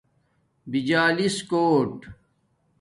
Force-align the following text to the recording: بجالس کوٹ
بجالس 0.71 1.37
کوٹ 1.49 1.97